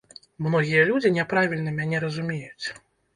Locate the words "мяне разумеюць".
1.81-2.65